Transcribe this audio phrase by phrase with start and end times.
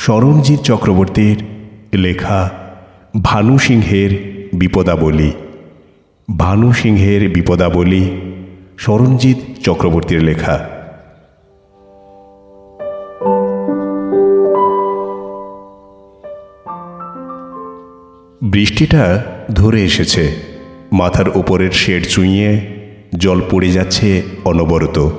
[0.00, 1.44] শরণজিৎ চক্রবর্তীর
[1.94, 2.50] লেখা
[3.22, 4.10] ভানু সিংহের
[4.54, 5.32] বিপদাবলী।
[6.38, 8.10] ভানু সিংহের বিপদাবলী
[8.78, 10.68] শরণজিৎ চক্রবর্তীর লেখা।
[18.42, 19.24] বৃষ্টিটা
[19.54, 20.34] ধরে এসেছে।
[20.92, 22.60] মাথার উপরের শেড চুইয়ে
[23.18, 25.10] জল পড়ে যাচ্ছে অনবরত।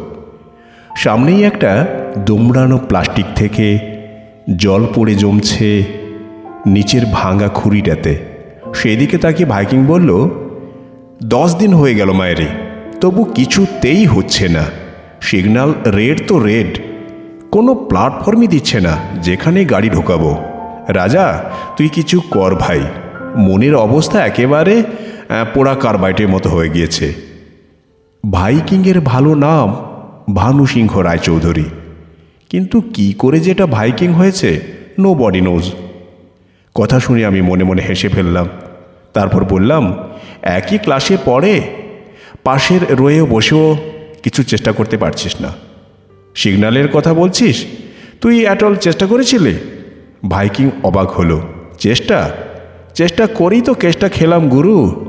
[0.95, 1.88] সামনেই একটা
[2.18, 3.91] দুমড়ানো প্লাস্টিক থেকে
[4.58, 5.84] জল পড়ে জমছে,
[6.66, 8.18] নিচের ভাঙা খুঁড়িটাতে।
[8.73, 10.30] সেদিকে তাকে ভাইকিং বলল,
[11.23, 12.48] দশ দিন হয়ে গেল মায়েরে
[13.02, 14.66] তবু কিছুতেই হচ্ছে না।
[15.22, 16.80] সিগন্যাল রেড তো রেড,
[17.52, 20.38] কোনো প্ল্যাটফর্মই দিচ্ছে না যেখানে গাড়ি ঢোকাবো।
[20.88, 21.44] রাজা,
[21.77, 22.82] তুই কিছু কর ভাই,
[23.38, 24.84] মনের অবস্থা একেবারে
[25.54, 27.13] পোড়া কারবাইটের মতো হয়ে গিয়েছে।
[28.32, 29.76] ভাইকিংয়ের ভালো নাম,
[30.35, 31.66] ভানু সিংহ রায়চৌধুরী।
[32.52, 34.62] কিন্তু কি করে যেটা ভাইকিং হয়েছে
[35.00, 35.72] নো বডি নোজ
[36.76, 38.48] কথা শুনে আমি মনে মনে হেসে ফেললাম।
[39.13, 39.98] তারপর বললাম,
[40.41, 41.62] একই ক্লাসে পড়ে,
[42.43, 43.77] পাশের রয়েও বসেও
[44.24, 45.49] কিছু চেষ্টা করতে পারছিস না।
[46.35, 47.66] সিগন্যালের কথা বলছিস?
[48.21, 49.60] তুই অ্যাটল চেষ্টা করেছিলে?
[50.30, 51.41] ভাইকিং অবাক হলো।
[51.80, 52.32] চেষ্টা?
[52.93, 55.05] চেষ্টা করেই তো কেসটা খেলাম, গুরু।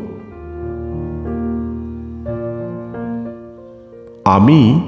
[4.25, 4.81] আমি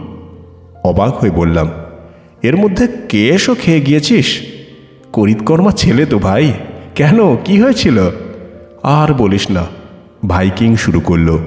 [0.85, 1.71] অবাক হয়ে বললাম
[2.45, 4.41] এর মধ্যে কেসও খেয়ে গিয়েছিস?
[5.13, 6.53] করিতকর্মা ছেলে তো ভাই।
[6.95, 7.37] কেন?
[7.37, 8.11] কি হয়েছিল?
[8.83, 9.65] আর বলিস না।
[10.27, 11.39] ভাইকিং শুরু করল।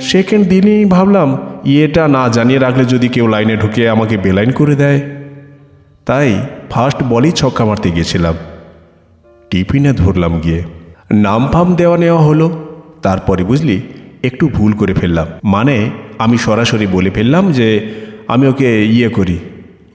[0.00, 5.00] সেকেন্ড দিনই ভাবলাম, ইয়েটা না জানিয়ে রাখলে যদি কেউ লাইনে ঢুকে আমাকে বেলাইন করে দেয়।
[6.06, 6.34] তাই
[6.70, 8.34] ফার্স্ট বলেই ছক্কা মারতে গিয়েছিলাম।
[9.50, 10.62] টিফিনে ধরলাম গিয়ে।
[11.14, 12.64] নাম ফাম দেওয়া নেওয়া হলো।
[13.02, 13.80] তারপরে বুঝলি,
[14.22, 17.94] একটু ভুল করে ফেললাম। মানে আমি সরাসরি বলে ফেললাম যে
[18.28, 19.38] আমি ওকে ইয়ে করি।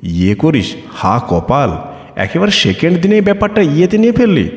[0.03, 0.73] ইয়ে করিস?
[0.93, 1.71] হা, কপাল।
[2.15, 4.49] একেবারে সেকেন্ড দিনে ব্যাপারটা ইয়েতে নিয়ে ফেললি।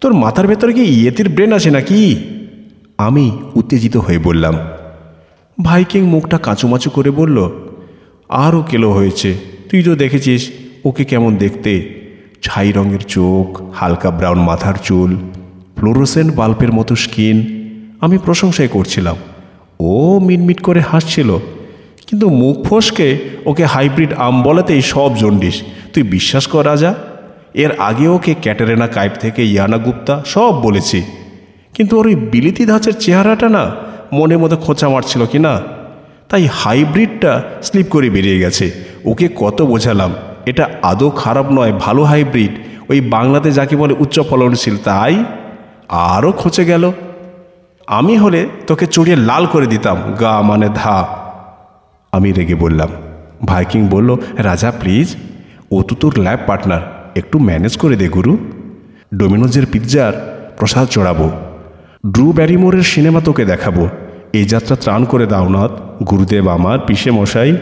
[0.00, 2.16] তোর মাথার ভেতরে কি ইয়েতির ব্রেন আছে নাকি?
[2.98, 4.58] আমি উত্তেজিত হয়ে বললাম।
[5.64, 7.50] ভাইকিং মুখটা কাঁচুমাচু করে বলল
[8.28, 9.34] আরও কেলো হয়েছে।
[9.70, 10.50] তুই তো দেখেছিস
[10.84, 12.02] ওকে কেমন দেখতে।
[12.42, 15.16] ছাই রঙের চোখ, হালকা ব্রাউন মাথার চুল
[15.76, 17.62] ফ্লোরোসেন্ট বাল্বের মতো স্কিন
[18.00, 19.16] আমি প্রশংসাই করছিলাম।
[19.80, 21.38] ও মিটমিট করে হাসছিল।
[22.12, 23.08] কিন্তু মুখ ফসকে
[23.50, 25.56] ওকে হাইব্রিড আম বলাতেই সব জন্ডিস
[25.92, 26.90] তুই বিশ্বাস কর রাজা,
[27.62, 30.98] এর আগে ওকে ক্যাটারেনা কাইপ থেকে ইয়ানা গুপ্তা সব বলেছি।
[31.74, 33.64] কিন্তু ওর ওই বিলিতি ধাঁচের চেহারাটা না
[34.18, 35.54] মনে মতো খোঁচা মারছিল কি না
[36.30, 37.32] তাই হাইব্রিডটা
[37.66, 38.66] স্লিপ করে বেরিয়ে গেছে।
[39.10, 40.10] ওকে কত বোঝালাম,
[40.50, 42.52] এটা আদৌ খারাপ নয়, ভালো হাইব্রিড।
[42.90, 45.14] ওই বাংলাতে যাকে বলে উচ্চ ফলনশীল, তাই
[46.14, 46.84] আরও খোঁচে গেল।
[47.98, 50.98] আমি হলে তোকে চড়িয়ে লাল করে দিতাম, গা মানে ধা।
[52.12, 52.90] আমি রেগে বললাম,
[53.44, 55.16] ভাইকিং বলল, রাজা, প্লিজ,
[55.70, 58.38] ও তো তোর ল্যাব পার্টনার, একটু ম্যানেজ করে দে গুরু।
[59.14, 60.12] ডোমিনোজের পিৎজার
[60.58, 61.30] প্রসাদ চড়াবো।
[62.10, 63.88] ড্রু ব্যারিমোরের সিনেমা তোকে দেখাবো।
[64.32, 65.72] এই যাত্রা ত্রাণ করে দাও নাথ,
[66.04, 67.56] গুরুদেব আমার, পিসে মশাই।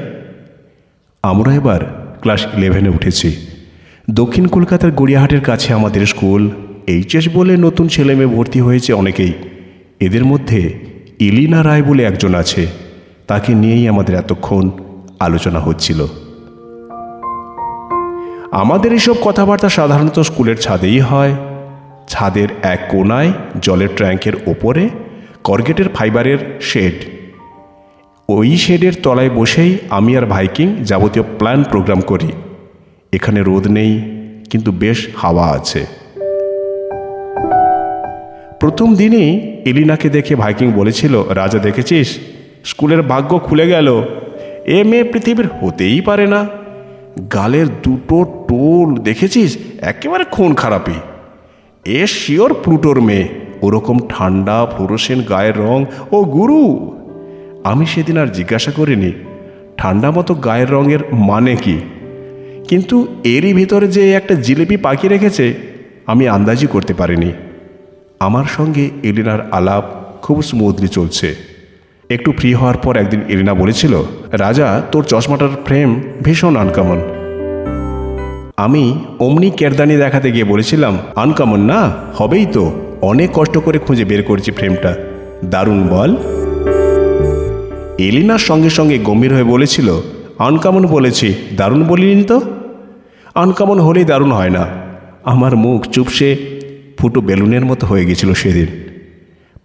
[1.23, 1.81] আমরা এবার
[2.21, 3.37] ক্লাস ইলেভেনে উঠেছি।
[4.11, 6.51] দক্ষিণ কলকাতার গড়িয়াহাটের কাছে আমাদের স্কুল,
[6.87, 9.33] এইচএস বলে নতুন ছেলে মেয়ে ভর্তি হয়েছে অনেকেই।
[10.01, 10.61] এদের মধ্যে
[11.19, 12.90] ইলিনা রায় বলে একজন আছে।
[13.31, 14.71] তাকে নিয়েই আমাদের এতক্ষণ
[15.21, 16.07] আলোচনা হচ্ছিল।
[18.53, 21.35] আমাদের এসব কথাবার্তা সাধারণত স্কুলের ছাদেই হয়।
[22.09, 23.33] ছাদের এক কোনায়
[23.63, 24.89] জলের ট্যাঙ্কের ওপরে
[25.45, 26.95] করগেটের ফাইবারের শেড।
[28.29, 32.33] ওই শেডের তলায় বসেই আমি আর ভাইকিং যাবতীয় প্ল্যান প্রোগ্রাম করি।
[33.13, 33.93] এখানে রোদ নেই,
[34.51, 35.87] কিন্তু বেশ হাওয়া আছে।
[38.61, 39.31] প্রথম দিনই
[39.65, 42.19] এলিনাকে দেখে ভাইকিং বলেছিল, রাজা দেখেছিস?
[42.65, 44.03] স্কুলের ভাগ্য খুলে গেল।
[44.67, 46.49] এ মেয়ে পৃথিবীর হতেই পারে না।
[47.33, 49.59] গালের দুটো টোল দেখেছিস?
[49.81, 50.93] একেবারে খুন খারাপই
[51.85, 53.29] এ শিওর প্লুটোর মেয়ে।
[53.63, 56.93] ওরকম ঠান্ডা ফোরসেন গায়ের রং। ও গুরু!
[57.65, 59.13] আমি সেদিন আর জিজ্ঞাসা করিনি,
[59.77, 61.81] ঠান্ডা মতো গায়ের রঙের মানে কি?
[62.69, 65.55] কিন্তু এরই ভিতরে যে একটা জিলিপি পাখি রেখেছে,
[66.07, 67.33] আমি আন্দাজি করতে পারিনি।
[68.21, 69.85] আমার সঙ্গে এলিনার আলাপ
[70.23, 71.50] খুব স্মুথলি চলছে।
[72.11, 74.03] একটু ফ্রি হওয়ার পর একদিন এলিনা বলেছিল,
[74.33, 75.89] রাজা, তোর চশমাটার ফ্রেম
[76.23, 77.01] ভীষণ আনকমন
[78.57, 78.85] আমি
[79.19, 81.81] অমনি কেরদানি দেখাতে গিয়ে বলেছিলাম আনকমন না,
[82.15, 82.65] হবেই তো।
[83.03, 84.95] অনেক কষ্ট করে খুঁজে বের করেছি ফ্রেমটা
[85.45, 86.11] দারুণ বল।
[87.99, 89.89] এলিনার সঙ্গে সঙ্গে গম্ভীর হয়ে বলেছিল
[90.39, 92.41] আনকমন বলেছি, দারুণ বলিনি তো?
[93.35, 94.67] আনকমন হলেই দারুণ হয় না।
[95.25, 96.37] আমার মুখ চুপসে
[96.99, 98.69] ফুটো বেলুনের মতো হয়ে গেছিল সেদিন।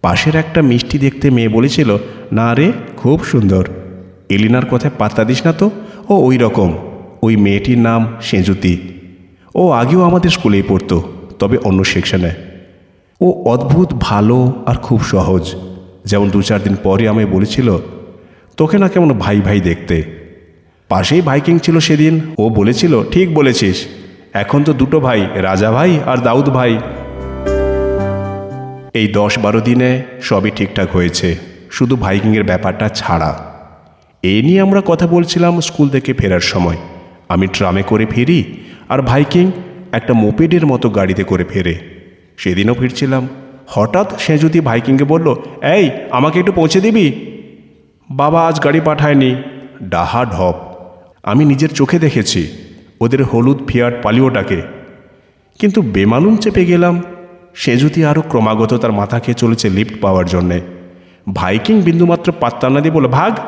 [0.02, 1.90] পাশের একটা মিষ্টি দেখতে মেয়ে বলেছিল
[2.32, 3.68] না রে, খুব সুন্দর।
[4.28, 5.70] এলিনার কথায় পাত্তা দিস না তো?
[6.08, 6.74] ও ওই রকম
[7.22, 8.78] ওই মেয়েটির নাম সেঁজুতি
[9.54, 11.02] ও আগেও আমাদের স্কুলেই পড়তো,
[11.38, 12.30] তবে অন্য সেকশনে।
[13.20, 15.54] ও অদ্ভুত, ভালো আর খুব সহজ।
[16.04, 17.76] যেমন দু চার দিন পরে আমায় বলেছিল,
[18.56, 20.04] তোকে না কেমন ভাই ভাই দেখতে।
[20.88, 23.86] পাশেই ভাইকিং ছিল সেদিন। ও বলেছিল, ঠিক বলেছিস।
[24.32, 26.78] এখন তো দুটো ভাই, রাজা ভাই আর দাউদ ভাই।
[28.94, 33.52] এই দশ বারো দিনে সবই ঠিকঠাক হয়েছে। শুধু ভাইকিংয়ের ব্যাপারটা ছাড়া।
[34.22, 36.76] এই নিয়ে আমরা কথা বলছিলাম স্কুল থেকে ফেরার সময়।
[37.28, 38.44] আমি ট্রামে করে ফিরি
[38.88, 39.50] আর ভাইকিং
[39.92, 41.78] একটা মোপেডের মতো গাড়িতে করে ফেরে।
[42.36, 43.28] সেদিনও ফিরছিলাম।
[43.66, 47.12] হঠাৎ সে যদি ভাইকিংকে বলল, এই, আমাকে একটু পৌঁছে দিবি?
[48.10, 49.36] বাবা, আজ গাড়ি পাঠায়নি।
[49.82, 50.54] ডাহা ঢপ।
[51.22, 52.48] আমি নিজের চোখে দেখেছি
[53.00, 54.62] ওদের হলুদ ফিয়াট পালিওটাকে।
[55.58, 57.02] কিন্তু বেমালুম চেপে গেলাম।
[57.54, 60.75] সে যদি আরও ক্রমাগত তার মাথা খেয়ে চলেছে লিফট পাওয়ার জন্যে।
[61.32, 63.38] ভাইকিং বিন্দুমাত্র পাত্তা না দিয়ে বলে ভাগ,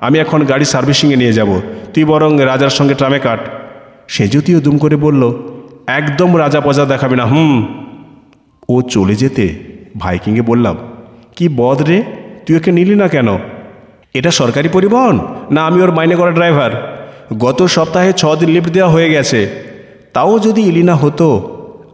[0.00, 1.60] আমি এখন গাড়ি সার্ভিসিংয়ে নিয়ে যাব।
[1.94, 3.38] তুই বরং রাজার সঙ্গে ট্রামে কাট।
[4.08, 5.32] সে যদিও দুম করে বলল,
[5.86, 7.66] একদম রাজা পজা দেখাবে না, হুম?
[8.68, 9.54] ও চলে যেতে
[9.98, 10.76] ভাইকিংয়ে বললাম,
[11.36, 12.02] কি বদ রে,
[12.46, 13.36] তুই ওকে নিলি না কেন?
[14.14, 15.18] এটা সরকারি পরিবহন?
[15.50, 16.70] না, আমি ওর মাইনে করা ড্রাইভার।
[17.38, 19.48] গত সপ্তাহে ছ দিন লিফট দেওয়া হয়ে গেছে।
[20.12, 21.28] তাও যদি ইলিনা হতো,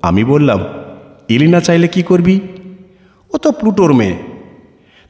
[0.02, 0.64] আমি বললাম,
[1.29, 2.41] ইলিনা চাইলে কি করবি?
[3.35, 4.33] ও তো প্লুটোর মেয়ে।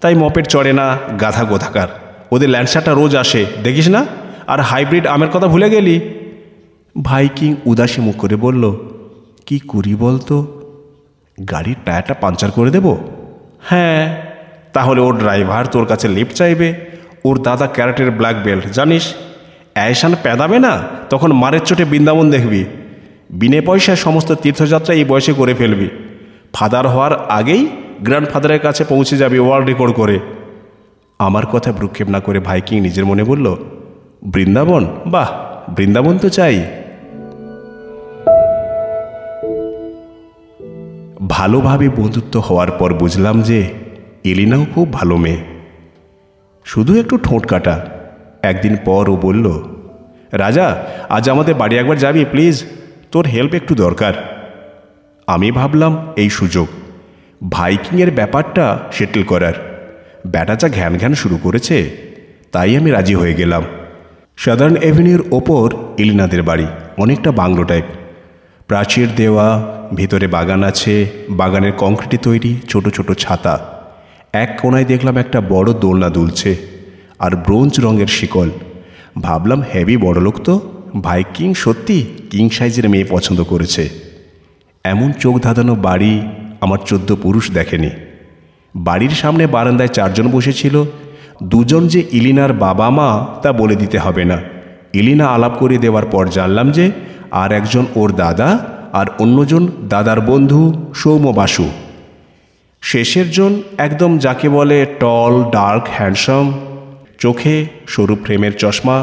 [0.05, 1.89] তাই মপের চড়ে না, গাধা গোধাকার।
[2.31, 4.07] ওদের ল্যান্ডসারটা রোজ আসে, দেখিস না?
[4.47, 6.01] আর হাইব্রিড আমের কথা ভুলে গেলি?
[7.03, 8.77] ভাইকিং উদাসী মুখ করে বলল,
[9.47, 10.35] কি করি বলতো?
[11.51, 12.97] গাড়ির টায়ারটা পাঞ্চার করে দেব?
[13.61, 14.03] হ্যাঁ
[14.73, 16.75] তাহলে ওর ড্রাইভার তোর কাছে লিফট চাইবে।
[17.25, 19.15] ওর দাদা ক্যারেটের ব্ল্যাক বেল্ট, জানিস?
[19.75, 22.65] অ্যাশান পেদাবে না, তখন মারের চোটে বৃন্দাবন দেখবি।
[23.31, 25.89] বিনে পয়সায় সমস্ত তীর্থযাত্রা এই বয়সে করে ফেলবি।
[26.53, 27.67] ফাদার হওয়ার আগেই
[28.03, 30.21] গ্র্যান্ডফাদারের কাছে পৌঁছে যাবি ওয়ার্ল্ড রেকর্ড করে।
[31.19, 33.57] আমার কথা ভ্রুক্ষেপ না করে ভাইকিং নিজের মনে বলল,
[34.23, 34.89] বৃন্দাবন?
[35.07, 35.31] বাহ,
[35.71, 36.65] বৃন্দাবন তো চাই।
[41.29, 43.71] ভালোভাবে বন্ধুত্ব হওয়ার পর বুঝলাম যে
[44.25, 45.37] এলিনাও খুব ভালো মেয়ে।
[46.65, 47.91] শুধু একটু ঠোঁট কাটা।
[48.43, 49.63] একদিন পর ও বলল,
[50.33, 52.65] রাজা, আজ আমাদের বাড়ি একবার যাবি, প্লিজ।
[53.13, 54.13] তোর হেল্প একটু দরকার।
[55.27, 56.69] আমি ভাবলাম, এই সুযোগ।
[57.51, 59.55] ভাইকিংয়ের ব্যাপারটা সেটেল করার।
[60.27, 61.91] ব্যাটা যা ঘ্যান ঘ্যান শুরু করেছে,
[62.53, 63.63] তাই আমি রাজি হয়ে গেলাম।
[64.37, 65.65] সাধারণ অ্যাভিনিউর ওপর
[65.99, 66.67] ইলিনাদের বাড়ি,
[66.99, 67.85] অনেকটা বাংলো টাইপ।
[68.69, 69.47] প্রাচীর দেওয়া,
[69.95, 73.55] ভিতরে বাগান আছে, বাগানের কংক্রিটে তৈরি ছোট ছোট ছাতা।
[74.33, 76.57] এক কোনায় দেখলাম একটা বড় দোলনা দুলছে,
[77.19, 78.51] আর ব্রোঞ্জ রঙের শিকল।
[79.21, 80.61] ভাবলাম, হেভি বড়লোক তো,
[81.03, 83.89] ভাইকিং সত্যি কিং সাইজের মেয়ে পছন্দ করেছে।
[84.85, 86.21] এমন চোখ ধাঁধানো বাড়ি
[86.65, 87.91] আমার চোদ্দ পুরুষ দেখেনি।
[88.75, 90.77] বাড়ির সামনে বারান্দায় চারজন বসেছিল।
[91.43, 93.11] দুজন যে ইলিনার বাবা মা
[93.43, 94.39] তা বলে দিতে হবে না।
[94.93, 96.87] ইলিনা আলাপ করে দেওয়ার পর জানলাম যে
[97.31, 98.49] আর একজন ওর দাদা
[98.93, 100.61] আর অন্যজন দাদার বন্ধু
[100.95, 101.67] সৌম্য বাসু।
[102.83, 106.47] শেষের জন একদম যাকে বলে টল ডার্ক হ্যান্ডসাম
[107.19, 107.57] চোখে
[107.87, 108.99] সরু ফ্রেমের চশমা,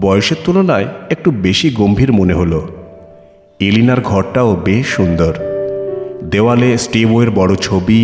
[0.00, 2.60] বয়সের তুলনায় একটু বেশি গম্ভীর মনে হলো।
[3.60, 5.32] এলিনার ঘরটাও বেশ সুন্দর।
[6.30, 8.02] দেওয়ালে স্টিভওয়ের বড় ছবি,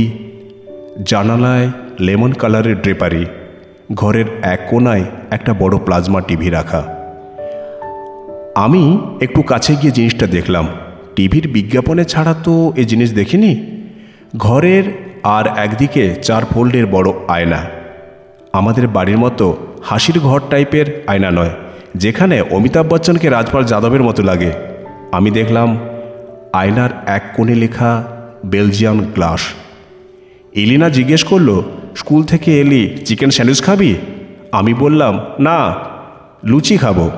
[1.06, 1.66] জানালায়
[2.00, 3.24] লেমন কালারের ড্রেপারি,
[3.94, 6.82] ঘরের এক কোনায় একটা বড় প্লাজমা টিভি রাখা।
[8.54, 8.82] আমি
[9.20, 10.66] একটু কাছে গিয়ে জিনিসটা দেখলাম।
[11.16, 13.52] টিভির বিজ্ঞাপনে ছাড়া তো এ জিনিস দেখিনি।
[14.36, 14.84] ঘরের
[15.22, 17.60] আর একদিকে চার ফোল্ডের বড় আয়না।
[18.52, 19.46] আমাদের বাড়ির মতো
[19.82, 21.52] হাসির ঘর টাইপের আয়না নয়,
[21.96, 24.50] যেখানে অমিতাভ বচ্চনকে রাজপাল যাদবের মতো লাগে।
[25.12, 25.68] আমি দেখলাম
[26.52, 27.90] আয়নার এক কোণে লেখা
[28.46, 29.40] বেলজিয়ান গ্লাস
[30.52, 31.62] এলিনা জিজ্ঞেস করল,
[31.96, 33.94] স্কুল থেকে এলি চিকেন স্যান্ডউইচ খাবি?
[34.52, 35.74] আমি বললাম, না,
[36.44, 37.10] লুচি খাব।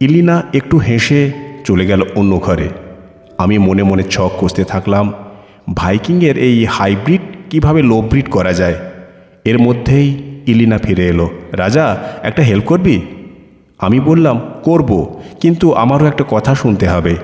[0.00, 1.32] ইলিনা একটু হেসে
[1.64, 2.68] চলে গেল অন্য ঘরে।
[3.38, 5.12] আমি মনে মনে ছক কষতে থাকলাম,
[5.74, 7.20] ভাইকিংয়ের এই হাইব্রিড
[7.50, 8.74] কীভাবে লো ব্রিড করা যায়?
[9.44, 10.08] এর মধ্যেই
[10.46, 13.00] ইলিনা ফিরে এলো, রাজা, একটা হেল্প করবি?
[13.78, 17.16] আমি বললাম, করব, কিন্তু আমারও একটা কথা শুনতে হবে।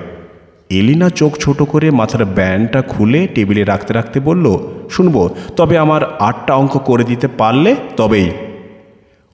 [0.71, 4.57] এলিনা চোখ ছোট করে মাথার ব্যান্ডটা খুলে টেবিলে রাখতে রাখতে বলল,
[4.89, 8.29] শুনব, তবে আমার আটটা অঙ্ক করে দিতে পারলে তবেই।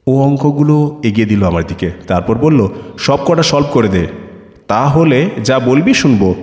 [0.07, 2.67] ও অঙ্কগুলো এগিয়ে দিল আমার দিকে, তারপর বলল,
[2.97, 4.07] সব কটা সলভ করে দে।
[4.67, 6.35] তাহলে যা বলবি শুনব।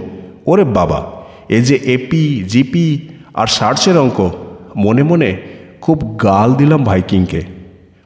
[0.46, 1.10] ওরে বাবা,
[1.48, 4.30] এ যে এপি জিপি আর সার্চের অঙ্ক,
[4.76, 5.36] মনে মনে
[5.80, 7.42] খুব গাল দিলাম ভাইকিংকে।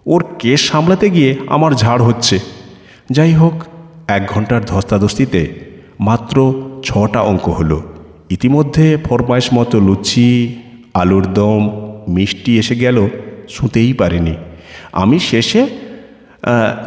[0.06, 2.38] ওর কেস সামলাতে গিয়ে আমার ঝাড় হচ্ছে।
[3.10, 3.52] যাই হোক,
[4.08, 5.67] এক ঘণ্টার ধস্তাধস্তিতে
[6.00, 6.36] মাত্র
[6.84, 7.82] ছটা অঙ্ক হলো।
[8.30, 10.56] ইতিমধ্যে ফরমাইশ মতো লুচি,
[10.94, 11.62] আলুর দম,
[12.08, 13.08] মিষ্টি এসে গেল,
[13.48, 14.34] শুতেই পারিনি।
[14.92, 15.66] আমি শেষে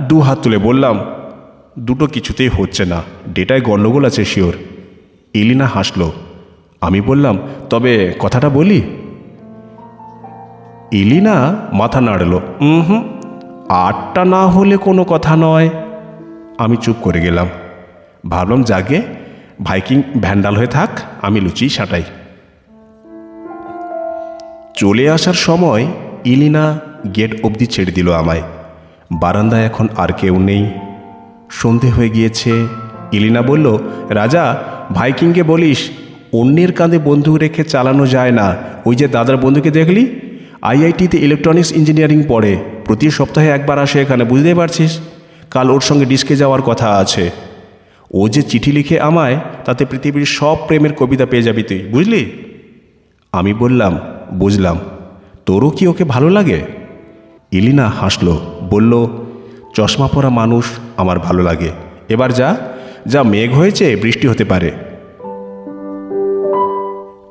[0.10, 1.00] দু হাত তুলে বললাম,
[1.80, 3.04] দুটো কিছুতেই হচ্ছে না,
[3.34, 4.54] ডেটায় গণ্ডগোল আছে শিওর।
[5.34, 6.12] ইলিনা হাসলো।
[6.82, 7.40] আমি বললাম,
[7.70, 8.82] তবে কথাটা বলি?
[10.92, 11.36] ইলিনা
[11.74, 13.04] মাথা নাড়ল হুম,
[13.70, 15.70] আটটা না হলে কোনো কথা নয়।
[16.58, 17.48] আমি চুপ করে গেলাম।
[18.30, 19.02] ভাবলাম, জাগে,
[19.64, 20.90] ভাইকিং ভ্যান্ডাল হয়ে থাক,
[21.22, 22.04] আমি লুচি, সাঁটাই।
[24.76, 25.88] চলে আসার সময়
[26.26, 26.80] ইলিনা
[27.16, 28.42] গেট অবধি ছেড়ে দিল আমায়।
[29.12, 30.70] বারান্দায় এখন আর কেউ নেই।
[31.52, 32.68] সন্ধে হয়ে গিয়েছে।
[33.12, 33.78] ইলিনা বলল,
[34.10, 34.64] রাজা,
[34.94, 35.90] ভাইকিংকে বলিস,
[36.34, 40.20] অন্যের কাঁধে বন্দুক রেখে চালানো যায় না। ওই যে দাদার বন্ধুকে দেখলি?
[40.62, 45.00] আইআইটিতে ইলেকট্রনিক্স ইঞ্জিনিয়ারিং পড়ে। প্রতি সপ্তাহে একবার আসে এখানে, বুঝতেই পারছিস?
[45.50, 47.51] কাল ওর সঙ্গে ডিস্কে যাওয়ার কথা আছে।
[48.14, 52.32] ও যে চিঠি লিখে আমায়, তাতে পৃথিবীর সব প্রেমের কবিতা পেয়ে যাবি তুই, বুঝলি?
[53.32, 54.00] আমি বললাম,
[54.34, 54.80] বুঝলাম।
[55.46, 56.62] তোরও কি ওকে ভালো লাগে?
[57.52, 59.08] ইলিনা হাসলো, বলল,
[59.74, 60.66] চশমা পরা মানুষ
[60.98, 61.70] আমার ভালো লাগে।
[62.10, 62.58] এবার যা
[63.06, 64.72] যা মেঘ হয়েছে, বৃষ্টি হতে পারে।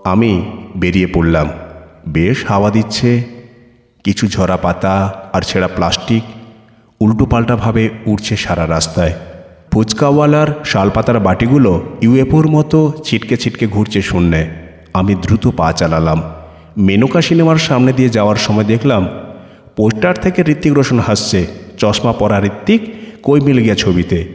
[0.05, 1.51] আমি বেরিয়ে পড়লাম।
[2.09, 3.23] বেশ হাওয়া দিচ্ছে,
[4.05, 6.23] কিছু ঝরা পাতা আর ছেঁড়া প্লাস্টিক
[7.01, 9.13] উল্টোপাল্টাভাবে উড়ছে সারা রাস্তায়।
[9.71, 14.49] ফুচকাওয়ালার শালপাতার বাটিগুলো ইউএফওর মতো ছিটকে ছিটকে ঘুরছে শূন্যে।
[14.95, 16.23] আমি দ্রুত পা চালালাম।
[16.77, 19.09] মেনকা সিনেমার সামনে দিয়ে যাওয়ার সময় দেখলাম,
[19.77, 21.47] পোস্টার থেকে ঋত্বিক রোশন হাসছে,
[21.79, 24.29] চশমা পরা ঋত্বিক কই মিল গিয়া ছবিতে।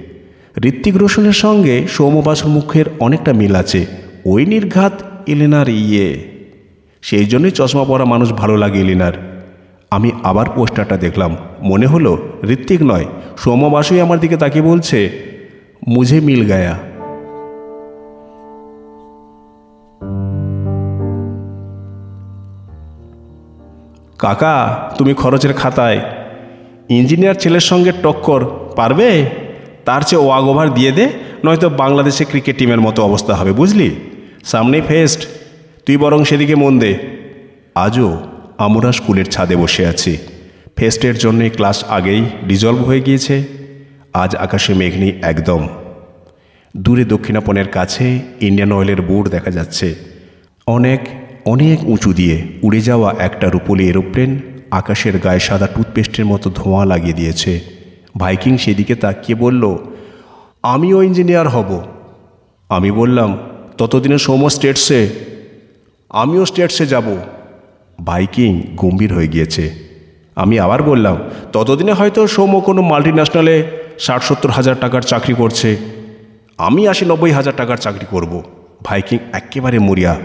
[0.64, 3.86] ঋত্বিক রোশনের সঙ্গে সৌমবাসুর মুখের অনেকটা মিল আছে।
[4.26, 6.24] ওই নির্ঘাত এলেনার ইয়ে।
[7.02, 9.35] সেই জন্যই চশমা পরা মানুষ ভালো লাগে এলিনার
[9.92, 13.06] আমি আবার পোস্টারটা দেখলাম। মনে হলো ঋত্বিক নয়
[13.38, 15.00] সৌমবাসুই আমার দিকে তাকিয়ে বলছে,
[15.88, 16.76] মুঝে মিল গায়া।
[24.20, 24.56] কাকা,
[24.98, 26.00] তুমি খরচের খাতায়
[26.90, 29.26] ইঞ্জিনিয়ার ছেলের সঙ্গে টক্কর পারবে?
[29.86, 31.10] তার চেয়ে ওয়াগ ওভার দিয়ে দে,
[31.46, 33.96] নয়তো বাংলাদেশে ক্রিকেট টিমের মতো অবস্থা হবে, বুঝলি?
[34.44, 35.28] সামনেই ফেস্ট,
[35.86, 36.92] তুই বরং সেদিকে মন দে।
[37.76, 38.18] আজও?
[38.58, 40.18] আমরা স্কুলের ছাদে বসে আছি।
[40.76, 43.44] ফেস্টের জন্যে ক্লাস আগেই ডিজলভ হয়ে গিয়েছে।
[44.14, 45.68] আজ আকাশে মেঘনি একদম।
[46.78, 49.96] দূরে দক্ষিণাপনের কাছে ইন্ডিয়ান অয়েলের বোর্ড দেখা যাচ্ছে।
[50.68, 51.00] অনেক
[51.46, 54.40] অনেক উঁচু দিয়ে উড়ে যাওয়া একটা রূপলি এরোপ্লেন
[54.72, 57.60] আকাশের গায়ে সাদা টুথপেস্টের মতো ধোঁয়া লাগিয়ে দিয়েছে।
[58.18, 59.78] ভাইকিং সেদিকে তাকিয়ে বলল,
[60.64, 61.84] আমিও ইঞ্জিনিয়ার হব।
[62.70, 63.38] আমি বললাম,
[63.78, 65.10] ততদিনে সৌম স্টেটসে
[66.10, 67.18] আমিও স্টেটসে যাব।
[68.04, 69.70] ভাইকিং গম্ভীর হয়ে গিয়েছে।
[70.36, 71.18] আমি আবার বললাম,
[71.54, 73.64] ততদিনে হয়তো সৌম কোনো মাল্টি ন্যাশনালে
[74.00, 75.78] ষাট সত্তর হাজার টাকার চাকরি করছে।
[76.58, 78.42] আমি আশি নব্বই হাজার টাকার চাকরি করব।
[78.84, 80.16] ভাইকিং একেবারে মরিয়া।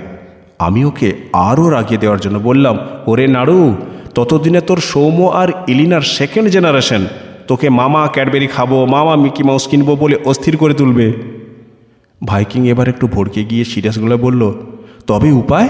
[0.58, 3.74] আমি ওকে আরও রাগিয়ে দেওয়ার জন্য বললাম, ওরে নাড়ু,
[4.14, 7.06] ততদিনে তোর সৌম আর ইলিনার সেকেন্ড জেনারেশন
[7.48, 11.12] তোকে মামা ক্যাডবেরি খাব, মামা মিকি মাউস কিনবো বলে অস্থির করে তুলবে।
[12.24, 14.52] ভাইকিং এবার একটু ভড়কে গিয়ে সিরিয়াস গলে বলল,
[15.06, 15.68] তবে উপায়?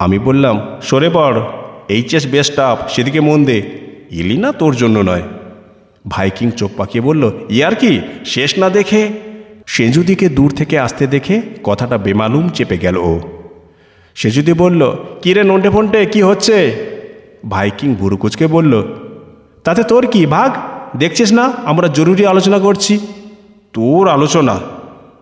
[0.00, 1.40] আমি বললাম, সরে পড়,
[1.88, 3.62] এইচএস বেস্ট আপ, সেদিকে মন দে।
[4.10, 5.22] ইলিনা তোর জন্য নয়?
[6.08, 9.08] ভাইকিং চোখ পাকিয়ে বলল, ইয়ার কি, শেষ না দেখে?
[9.66, 13.20] সেঞ্জুদিকে দূর থেকে আসতে দেখে কথাটা বেমালুম চেপে গেল ও।
[14.14, 14.82] সে যদি বলল,
[15.22, 16.56] কী রে নন্টে ফন্টে, কি হচ্ছে?
[17.48, 18.82] ভাইকিং বুড়ুকুচকে বলল,
[19.64, 20.50] তাতে তোর কি, ভাগ?
[20.96, 22.94] দেখছিস না, আমরা জরুরি আলোচনা করছি।
[23.72, 24.60] তোর আলোচনা?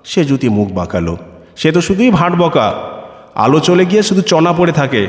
[0.05, 1.17] সে যদি মুখ বাঁকালো,
[1.57, 2.96] সে তো শুধুই ভাট বকা।
[3.37, 5.03] আলো চলে গিয়ে শুধু চনা পড়ে থাকে।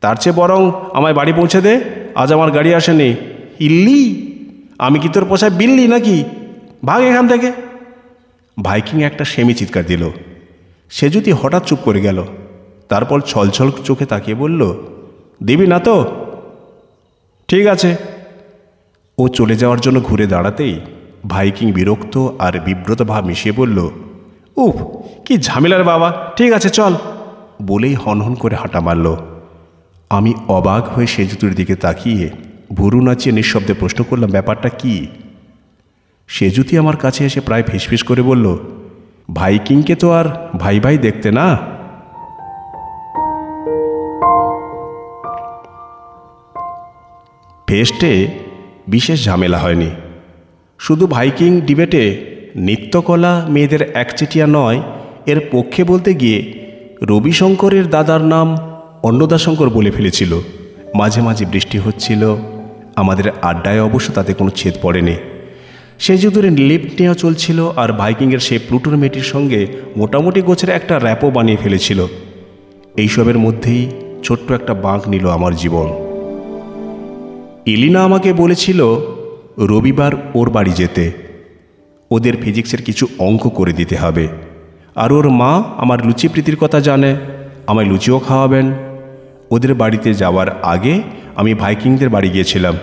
[0.00, 0.60] তার চেয়ে বরং
[0.92, 1.74] আমায় বাড়ি পৌঁছে দে,
[2.14, 3.10] আজ আমার গাড়ি আসেনি।
[3.60, 4.02] ইল্লি?
[4.78, 6.24] আমি কি তোর পোষায় বিল্লি নাকি?
[6.84, 7.52] ভাগ এখান থেকে।
[8.62, 10.08] ভাইকিং একটা সেমি চিৎকার দিল।
[10.90, 12.18] সে যদি হঠাৎ চুপ করে গেল,
[12.88, 14.60] তারপর ছলছল চোখে তাকিয়ে বলল,
[15.42, 15.96] দিবি না তো?
[17.48, 17.90] ঠিক আছে।
[19.18, 20.74] ও চলে যাওয়ার জন্য ঘুরে দাঁড়াতেই
[21.28, 23.78] ভাইকিং বিরক্ত আর বিব্রত ভাব মিশিয়ে বলল,
[24.56, 24.76] উফ,
[25.26, 26.94] কি ঝামেলার বাবা। ঠিক আছে, চল।
[27.66, 29.16] বলেই হনহন করে হাঁটা মারল।
[30.10, 32.30] আমি অবাক হয়ে সে সেজুতুর দিকে তাকিয়ে
[32.72, 35.06] ভুরু নাচিয়ে নিঃশব্দে প্রশ্ন করলাম, ব্যাপারটা কি?
[36.28, 38.58] সেজুতি আমার কাছে এসে প্রায় ফিসফিস করে বলল,
[39.34, 40.24] ভাইকিংকে তো আর
[40.58, 41.58] ভাই ভাই দেখতে না?
[47.68, 48.28] ফেস্টে
[48.88, 49.90] বিশেষ ঝামেলা হয়নি।
[50.78, 52.04] শুধু ভাইকিং ডিবেটে
[52.56, 54.82] নৃত্যকলা মেয়েদের একচেটিয়া নয়,
[55.26, 56.61] এর পক্ষে বলতে গিয়ে
[57.02, 58.56] রবিশঙ্করের দাদার নাম
[59.02, 60.40] অন্নদাশঙ্কর বলে ফেলেছিল।
[60.94, 62.36] মাঝে মাঝে বৃষ্টি হচ্ছিল।
[62.96, 65.14] আমাদের আড্ডায় অবশ্য তাতে কোনো ছেদ পড়েনি।
[65.98, 69.66] সে যুদ্ধরে লিফট নেওয়া চলছিল আর ভাইকিংয়ের সেই প্লুটোর মেয়েটির সঙ্গে
[69.96, 72.06] মোটামুটি গোছের একটা র্যাপও বানিয়ে ফেলেছিল।
[72.96, 73.90] এইসবের মধ্যেই
[74.24, 75.86] ছোট্ট একটা বাঁক নিল আমার জীবন।
[77.66, 78.80] ইলিনা আমাকে বলেছিল,
[79.58, 81.12] রবিবার ওর বাড়ি যেতে।
[82.10, 84.51] ওদের ফিজিক্সের কিছু অঙ্ক করে দিতে হবে।
[84.96, 87.16] আর ওর মা আমার লুচি প্রীতির কথা জানে,
[87.66, 88.66] আমায় লুচিও খাওয়াবেন।
[89.50, 91.02] ওদের বাড়িতে যাওয়ার আগে
[91.36, 92.74] আমি ভাইকিংদের বাড়ি গিয়েছিলাম।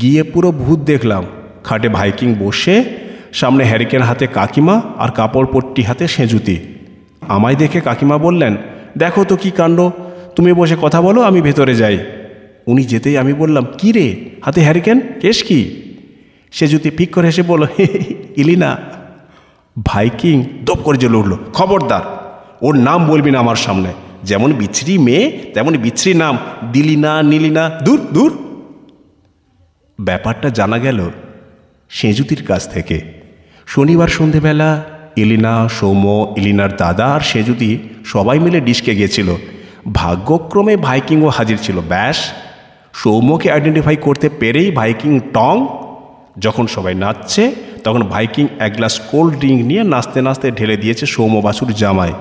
[0.00, 1.24] গিয়ে পুরো ভূত দেখলাম।
[1.64, 2.84] খাটে ভাইকিং বসে,
[3.32, 6.56] সামনে হ্যারিকেন হাতে কাকিমা আর কাপড় পট্টি হাতে সেঁজুতি।
[7.28, 8.56] আমায় দেখে কাকিমা বললেন,
[8.98, 9.90] দেখো তো কি কাণ্ড,
[10.36, 11.98] তুমি বসে কথা বলো, আমি ভেতরে যাই।
[12.66, 15.00] উনি যেতেই আমি বললাম, কি রে, হাতে হ্যারিকেন?
[15.20, 15.60] কেস কি?
[16.52, 17.66] সে যদি পিক করে এসে বলল
[18.36, 18.76] ইলিনা
[19.84, 22.04] ভাইকিং দপ করে জ্বলে উঠল, খবরদার,
[22.62, 23.92] ওর নাম বলবি না আমার সামনে।
[24.24, 26.38] যেমন বিচ্ছিরি মেয়ে, তেমন বিচ্ছিরি নাম।
[26.72, 28.38] দিলিনা নীলিনা দূর দূর।
[30.00, 31.10] ব্যাপারটা জানা গেল
[31.88, 33.00] সেজুতির কাছ থেকে।
[33.66, 34.84] শনিবার সন্ধেবেলা
[35.16, 39.34] ইলিনা, সৌম্য, ইলিনার দাদা আর সেজুতি সবাই মিলে ডিস্কে গিয়েছিল।
[39.92, 42.16] ভাগ্যক্রমে ভাইকিংও হাজির ছিল। ব্যাস,
[42.94, 45.66] সৌম্যকে আইডেন্টিফাই করতে পেরেই ভাইকিং টং,
[46.38, 47.54] যখন সবাই নাচছে
[47.86, 52.12] তখন ভাইকিং এক গ্লাস কোল্ড ড্রিঙ্ক নিয়ে নাচতে নাচতে ঢেলে দিয়েছে সৌম্য বাসুর জামায়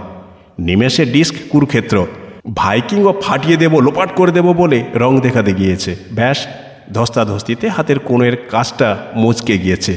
[0.60, 2.06] নিমেষে ডিস্ক কুরুক্ষেত্র।
[2.54, 6.48] ভাইকিংও ফাটিয়ে দেব, লোপাট করে দেব বলে রং দেখাতে গিয়েছে। ব্যাস,
[6.94, 9.94] ধস্তাধস্তিতে হাতের কোণের কাজটা মচকে গিয়েছে।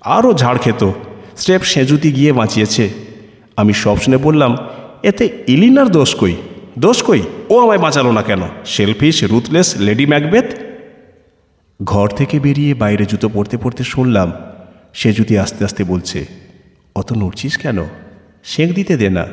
[0.00, 0.90] আরও ঝাড় খেত।
[1.36, 2.84] স্টেপ সেঁজুতি গিয়ে বাঁচিয়েছে।
[3.56, 4.56] আমি সব শুনে বললাম,
[5.02, 6.34] এতে ইলিনার দোষ কই?
[6.78, 7.22] দোষ কই?
[7.50, 8.42] ও আমায় বাঁচালো না কেন?
[8.64, 10.46] Selfish, ruthless, lady Macbeth?
[11.84, 14.32] ঘর থেকে বেরিয়ে বাইরে জুতো পরতে পরতে শুনলাম
[14.96, 16.26] সে যদি আস্তে আস্তে বলছে,
[16.96, 17.78] অত নড়ছিস কেন?
[18.44, 19.26] সেঁক দিতে দে না।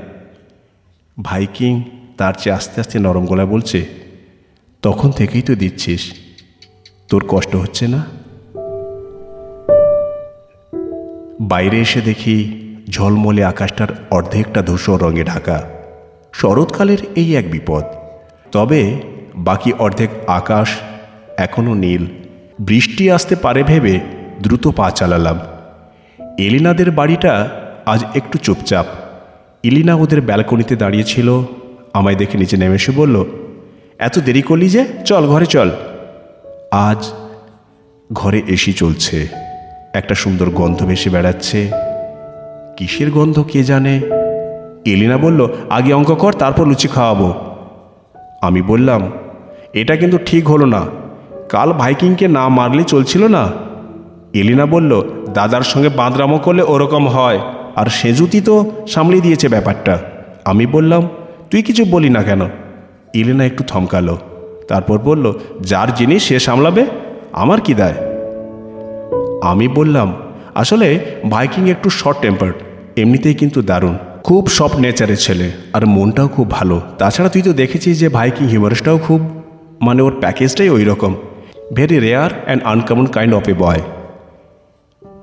[1.21, 1.83] ভাইকিং
[2.17, 3.85] তার চেয়ে আস্তে আস্তে নরম গলায় বলছে,
[4.81, 6.13] তখন থেকেই তো দিচ্ছিস।
[7.09, 8.05] তোর কষ্ট হচ্ছে না?
[11.41, 15.69] বাইরে এসে দেখি ঝলমলে আকাশটার অর্ধেকটা ধূসর রঙে ঢাকা।
[16.33, 17.83] শরৎকালের এই এক বিপদ।
[18.51, 19.01] তবে
[19.35, 20.69] বাকি অর্ধেক আকাশ
[21.37, 22.05] এখনও নীল।
[22.59, 23.99] বৃষ্টি আসতে পারে ভেবে
[24.41, 25.39] দ্রুত পা চালালাম।
[26.39, 27.49] এলিনাদের বাড়িটা
[27.85, 28.85] আজ একটু চুপচাপ।
[29.63, 31.41] ইলিনা ওদের ব্যালকনিতে দাঁড়িয়েছিল,
[31.93, 33.25] আমায় দেখে নিচে নেমে এসে বলল,
[33.99, 34.85] এত দেরি করলি যে?
[35.05, 35.71] চল, ঘরে চল।
[36.71, 37.13] আজ
[38.13, 39.27] ঘরে এসি চলছে,
[39.93, 41.71] একটা সুন্দর গন্ধ ভেসে বেড়াচ্ছে।
[42.77, 44.01] কিসের গন্ধ কে জানে?
[44.85, 47.33] এলিনা বলল, আগে অঙ্ক কর, তারপর লুচি খাওয়াবো।
[48.41, 49.11] আমি বললাম,
[49.73, 50.85] এটা কিন্তু ঠিক হলো না।
[51.49, 53.51] কাল ভাইকিংকে না মারলে চলছিল না?
[54.33, 55.01] এলিনা বলল,
[55.33, 57.39] দাদার সঙ্গে বাঁদরামো করলে ওরকম হয়।
[57.75, 59.99] আর সেজুতি তো সামলে দিয়েছে ব্যাপারটা।
[60.45, 61.09] আমি বললাম,
[61.51, 62.41] তুই কিছু বলি না কেন?
[63.13, 64.17] এলিনা একটু থমকালো।
[64.67, 66.85] তারপর বলল, যার জিনিস সে সামলাবে,
[67.31, 67.93] আমার কি দায়?
[69.41, 70.13] আমি বললাম,
[70.55, 72.53] আসলে ভাইকিং একটু শর্ট টেম্পার্ড
[72.97, 77.99] এমনিতেই কিন্তু দারুণ। খুব সফট নেচারের ছেলে, আর মনটাও খুব ভালো। তাছাড়া তুই তো দেখেছিস
[77.99, 79.41] যে ভাইকিং হিউমারিস্টটাও খুব
[79.81, 81.15] মানে ওর প্যাকেজটাই ওই রকম
[81.73, 83.81] very rare and uncommon kind of a boy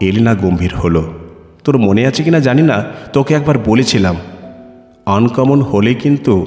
[0.01, 1.13] Elina গম্ভীর হলো।
[1.65, 4.17] তোর মনে আছে কিনা জানি না, তোকে একবার বলেছিলাম।
[5.07, 6.47] আনকমন হলে কিন্তু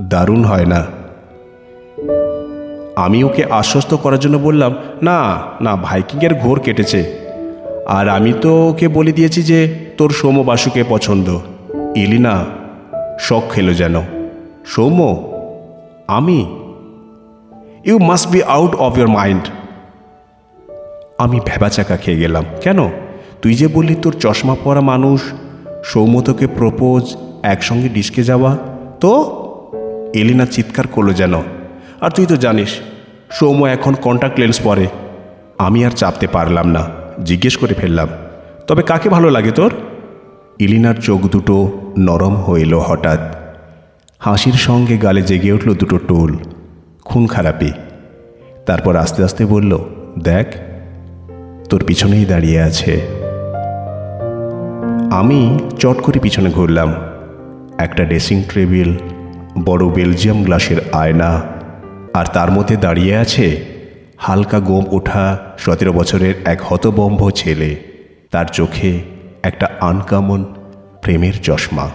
[0.00, 0.86] দারুণ হয় না।
[2.96, 7.18] আমি ওকে আশ্বস্ত করার জন্য বললাম, না না, ভাইকিংয়ের ঘোর কেটেছে।
[7.86, 11.38] আর আমি তো ওকে বলে দিয়েছি যে তোর সৌম্য বাসুকে পছন্দ।
[11.96, 12.44] ইলিনা
[13.20, 13.94] শখ খেলো যেন।
[14.66, 15.32] সৌম্য,
[16.06, 16.56] আমি?
[17.84, 19.42] You must be out of your mind
[21.18, 22.88] আমি ভেবাচাকা খেয়ে গেলাম। কেন?
[23.42, 25.20] তুই যে বললি তোর চশমা পরা মানুষ,
[25.84, 28.56] সৌমতকে প্রপোজ, একসঙ্গে ডিস্কে যাওয়া,
[29.00, 29.10] তো?
[30.14, 31.34] এলিনা চিৎকার করল যেন।
[32.00, 32.68] আর তুই তো জানিস,
[33.30, 34.86] সৌম্য এখন কন্ট্যাক্ট লেন্স পরে।
[35.58, 36.88] আমি আর চাপতে পারলাম না,
[37.24, 38.08] জিজ্ঞেস করে ফেললাম,
[38.66, 39.72] তবে কাকে ভালো লাগে তোর?
[40.58, 43.20] ইলিনার চোখ দুটো নরম এলো হঠাৎ।
[44.18, 46.38] হাসির সঙ্গে গালে জেগে উঠল দুটো টোল,
[47.04, 47.72] খুন খারাপি।
[48.66, 49.78] তারপর আস্তে আস্তে বলল,
[50.22, 50.46] দেখ
[51.68, 53.00] তোর পিছনেই দাঁড়িয়ে আছে।
[55.10, 56.94] আমি চট করে পিছনে ঘুরলাম।
[57.78, 58.96] একটা ড্রেসিং টেবিল,
[59.64, 61.42] বড় বেলজিয়াম গ্লাসের আয়না,
[62.14, 63.64] আর তার মধ্যে দাঁড়িয়ে আছে
[64.18, 67.76] হালকা গোম ওঠা সতেরো বছরের এক হতবম্ব ছেলে।
[68.30, 69.00] তার চোখে
[69.42, 70.44] একটা আনকামন
[71.02, 71.90] প্রেমের চশমা।